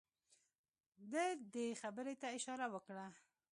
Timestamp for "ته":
2.21-2.27